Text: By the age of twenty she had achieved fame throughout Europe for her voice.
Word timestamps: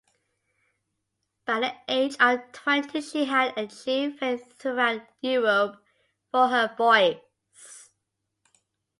By 1.45 1.59
the 1.59 1.75
age 1.87 2.15
of 2.19 2.51
twenty 2.53 3.01
she 3.01 3.25
had 3.25 3.55
achieved 3.55 4.17
fame 4.17 4.39
throughout 4.39 5.05
Europe 5.21 5.77
for 6.31 6.47
her 6.47 6.73
voice. 6.75 7.19